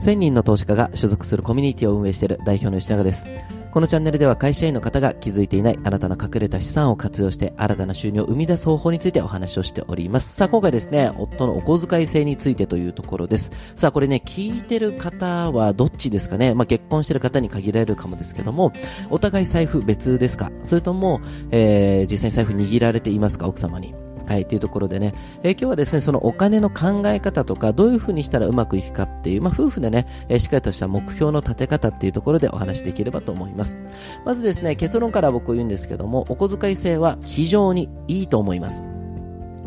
[0.00, 3.26] 1000人の投資家が所属するコミュニティを運営している代表の吉永です。
[3.70, 10.34] このチャンネルでは会社員の方が気づいていないあなたの隠れた資産を活用して新たな収入を生み出す方法についてお話をしております。
[10.34, 13.52] さあ今回ですね、夫のお小遣い制についてというところです。
[13.76, 16.54] さあこれね、聞いてる方はどっちですかね？
[16.54, 18.72] まあ結婚してる方に限られるかもですけども、
[19.10, 20.50] お互い財布別ですか？
[20.64, 21.20] それとも、
[21.50, 23.46] えー、実際に財布握られていますか？
[23.46, 23.94] 奥様に。
[24.30, 25.12] はい、というところでね、
[25.42, 33.76] えー、今日はですね、そのお金の考え方とか、どういう風にしたらうまくいくかっていう、まあ、夫婦でね、えー、しっかりとした目標の立て方っていうところでお話できればと思います。
[34.24, 38.84] まずですね、結論から僕言うんですけども、お小遣い制は非常にいいと思います。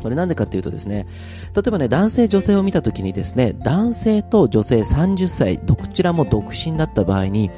[0.02, 1.07] これなんでかっていうとですね、
[1.53, 7.52] 例えばね、男性女性を見たときにですね、男性と女性30歳、どちらも独身だった場合に、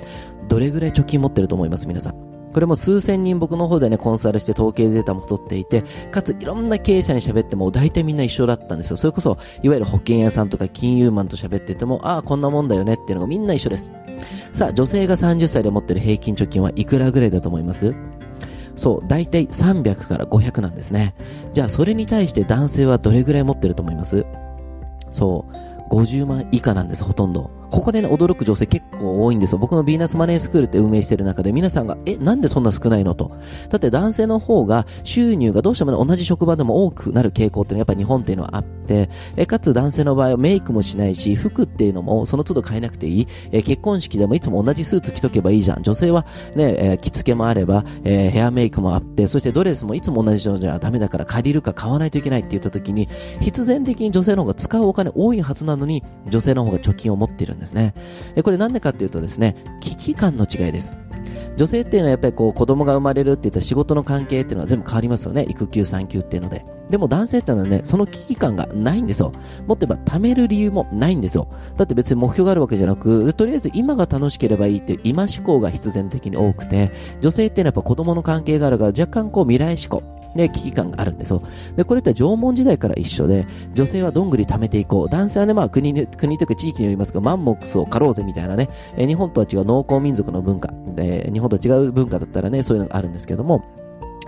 [0.47, 2.24] どれぐらい貯金持ってると思います皆さん？
[2.55, 8.95] これも数千人僕の方でね、コンサルして統計データも取っていて、かついろんな経営者に喋っても大体みんな一緒だったんですよ。
[8.95, 13.91] それこそ、いわゆる保険屋さんとか金融マンと喋ってても、ああ、こんなもんだよねっていうのがみんな一緒です。
[14.53, 17.93] さあ、女性が30歳で持ってる平均貯金はいくらぐらいだと思います？
[18.77, 21.13] そう、大体300から500なんですね。
[21.51, 24.25] じゃあ、それに対して男性はどれぐらい持ってると思います？
[25.11, 25.45] そ
[25.91, 27.51] う、50万以下なんです、ほとんど。
[27.71, 29.57] ここでね、驚く女性結構多いんですよ。
[29.57, 33.31] 僕のビーナスマネースクールって運営してる中で皆さんが、え、なんでそんな少ないのと。
[33.69, 43.27] だって男性の方が収入がどうしてもね、同じ職場でも多くなる傾向っていうのはやっぱ日本っていうのはあって、え、かつ男性の場合はメイクもしないし、服っていうのもその都度変えなくていい。
[43.51, 45.83] え、結婚式でもいつも同じスーツ着とけばいいじゃん。
[45.83, 53.09] 女性はね、え着付けもあれば、えヘアメイクもあって、そしてドレスもいつも同じのじゃダメだから借りるか買わないといけないって言った時に、
[53.41, 57.93] 必然的に女性の方が使うお金多いはずなのに、女性の方が貯金を持ってるんですですね。
[58.43, 60.97] これなんでかっていうとですね、危機感の違いです。
[61.57, 65.45] 女性っていうのはやっぱりこう子供が生まれるって言ったら仕事の関係っていうのは全部変わりますよね。
[65.49, 66.65] 育休産休っていうので。
[66.89, 69.31] でも男性っていうのはね、その危機感がないんですよ。
[69.65, 71.47] もっと言えば貯める理由もないんですよ。
[71.77, 76.91] だって別に目標があるわけじゃなく、とりあえず今が楽しければいいっていう今思考が必然的に多くて、
[77.21, 80.14] 女性っていうのはやっぱ子供の関係があるから若干こう未来思考。
[80.35, 81.41] ね、危機感があるんですよ。
[81.75, 85.09] で、これって縄文時代から一緒で、女性はどんぐり貯めていこう。
[85.09, 93.63] 男性はね、まあ国に、国というか地域によりますが、マンモスを狩ろうぜみたいなね、え日本とは違う農耕民族の文化、で、日本とは違う文化だったらね、そういうのがあるんですけども、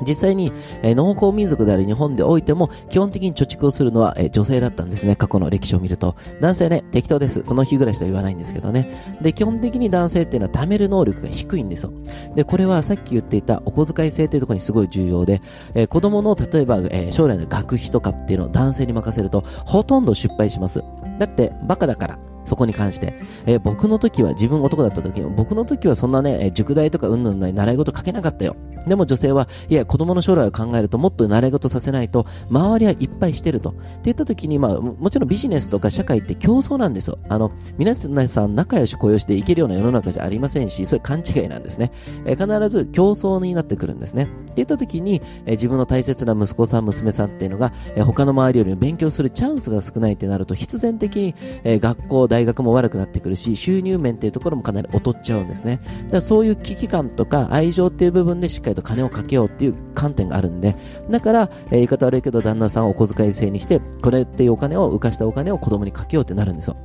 [0.05, 0.51] 実際に、
[0.83, 5.15] えー、農耕民族である日本でおいても、基本的に貯蓄をするのは、えー、女性だったんですね。
[5.15, 6.15] 過去の歴史を見ると。
[6.41, 7.43] 男性ね、適当です。
[7.45, 9.17] その日ぐらいしか言わないんですけどね。
[9.21, 11.91] で、基本的に男性っていうのは貯める能力が低いんですよ。
[12.35, 15.41] で、これはさっき言っていたお小遣い制っていうところにすごい重要で、
[15.73, 20.83] えー、子供の例えば、え将来の学費とかっていうのを男性に任せると、ほとんど失敗します。
[21.19, 22.19] だって、バカだから。
[22.47, 23.13] そこに関して。
[23.45, 28.55] えー、僕の時は、自分男だった時、僕の時はそんなね、塾代とかうんぬんない習い事かけなかったよ。
[28.87, 33.69] でも女性は、いや、子供の将来を考えるともっと習い事させないと、周りはいっぱいしてると。
[33.69, 37.19] って言った時に、まあ、もちろんビジネスとか社会って競争なんですよ。
[37.29, 41.91] あの、皆さん仲良し雇用していけるような世の中じゃありませんし、それ勘違いなんですね。
[42.25, 44.27] え、必ず競争になってくるんですね。
[44.57, 55.79] って言った時に、え、自分の大切な息子さん、娘さんっていうのが、え、他の周りよりも勉強するチャンスが少ないってなると、必然的に、え、学校、大学も悪くなってくるし、収入面っていうところもかなり劣っちゃうんですね。
[56.05, 60.75] だからそういう危機感とか愛情っていう部分でしっかりと金をかけようっていう観点があるんで、
[61.11, 66.77] だから、え、言い方悪いけど旦那さんをお小遣い制にして、これっていうお金を、浮かしたお金を子供にかけようってなるんですよ。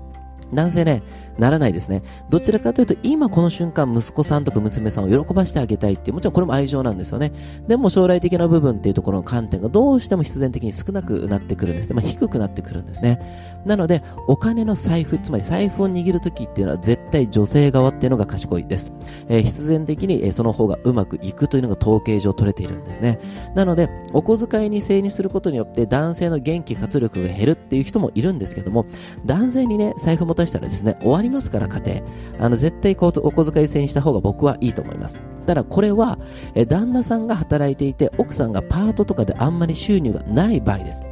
[0.53, 1.03] 男性ね、
[1.39, 2.03] ならないですね。
[2.31, 7.33] どちらかというと、今この瞬間、息子さんとか娘さんを喜ばしてあげたいっていう、もちろんこれも愛情なんですよね。
[7.69, 11.95] でも将来的な部分っていうところの観点がどうしても必然的に少なくなってくるんですね。
[11.95, 13.21] まあ、低くなってくるんですね。
[13.65, 18.93] なので、お金の財布、つまり財布を握るときっていうのは絶対女性側っていうのが賢いです。
[19.29, 23.19] えー、必然的に、え、その方がうまくいくというのが統計上取れているんですね。
[23.55, 28.87] なので、お小遣いに制にすることによって男性の元気活力が減るっていう人もいるんですけども、
[29.25, 32.03] 男性にね、財布持たしたらですね、終わりますから、家庭。
[32.39, 35.19] あの、絶対こうお小遣い制にした方が僕はいいと思います。
[35.47, 36.19] ただこれは、
[36.55, 41.05] え旦那さんが働いていて、奥さんがパートとかであんまり収入がない場合です。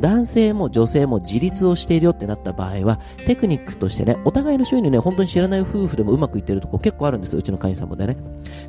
[0.00, 8.16] 男性も女性も自立をしているよってなった場合は、テクニックとしてね、お互いの収入ね、本当に知らない夫婦でもうまくいってるとこ結構あるんですよ、うちの会員さんもでね。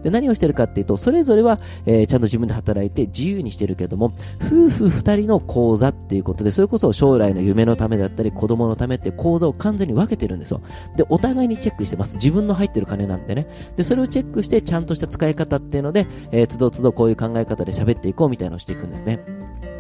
[0.03, 10.62] で、何をしてるかっていうと、それぞれは、えー、ちゃんと自分で働いて自由にしてるけども、夫婦二人の口座っていうことで、それこそ将来の夢のためだったり、子供のためって口座を完全に分けてるんですよ。
[10.95, 12.15] で、お互いにチェックしてます。
[12.15, 13.48] 自分の入ってる金なんでね。
[13.75, 19.19] で、それをチェックして、ちゃんとした使い方っていうので、えー、つどつどこういう考え方で喋っていこうみたいなのをしていくんですね。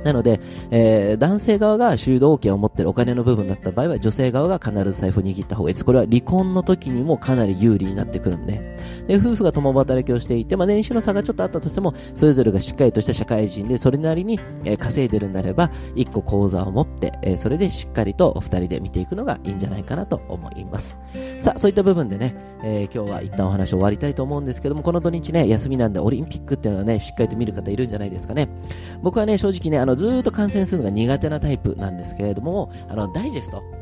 [0.03, 0.39] なので、
[0.71, 5.85] えー、男性側が主導権を持っているお金の部分だった場合は、女性側が必ず財布を握った方がいいです。
[5.85, 8.77] これは離婚の時にもかなり有利になってくるんで。
[9.07, 20.97] で、夫婦が共働きをしていて、まあ、年収の差がちょっとあったとしても、それぞれがしっかりとした社会人で、それなりに、えー、稼いでるんであれば、一個口座を持って、えー、それでしっかりとお二人で見ていくのがいいんじゃないかなと思います。
[21.39, 28.49] さあ、そういった部分でね、えー、今日は一旦お話を終わりたいと思うんですけども、この土日ね、休みなんでオリンピックっていうのはね、しっかりと見る方いるんじゃないですかね。
[29.01, 33.80] 僕はね、正直ね、あの、ずっと観戦するのが苦手なタイプなんですけれども、あの、ダイジェスト。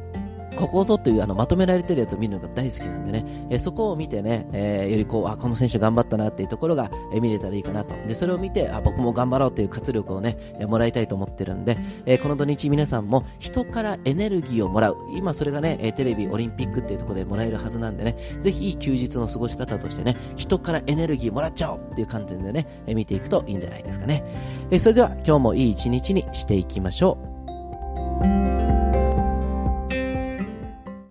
[0.60, 7.96] ここぞというあのまとめられてるやつを見るのが大好きなんでね、えそこを見てね、えー、よりこう、あ、この選手頑張ったなっていうところが、え見れたらいいかなと。
[8.08, 14.98] で、それを見て、あ、僕も頑張ろうという活力をね、えもらいたいと思ってるんで、えこの土日皆さんも人からエネルギーをもらう。
[15.16, 24.26] 今それがね、えテレビ、オリンピックっていうところでもらえるはずなんでね、ぜひいい休日の過ごし方としてね、人からエネルギーもらっちゃおうっていう観点でね、え見ていくといいんじゃないですかね。
[24.72, 27.18] えそれでは今日もいい一日にしていきましょ
[28.26, 28.69] う。